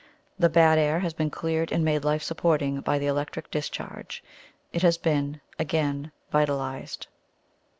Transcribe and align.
The 0.39 0.49
bad 0.49 0.79
air 0.79 1.01
has 1.01 1.13
been 1.13 1.29
cleared 1.29 1.71
and 1.71 1.85
made 1.85 2.03
life 2.03 2.23
supporting 2.23 2.79
by 2.81 2.97
the 2.97 3.05
electric 3.05 3.51
discharge. 3.51 4.23
It 4.73 4.81
has 4.81 4.97
been 4.97 5.41
again 5.59 6.11
vitalised. 6.31 7.05